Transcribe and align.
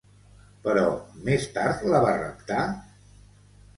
Però, 0.67 0.85
més 1.29 1.45
tard 1.57 1.85
la 1.93 2.03
va 2.07 2.17
raptar? 2.23 2.67